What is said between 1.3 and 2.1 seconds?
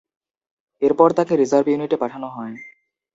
reserve ইউনিটে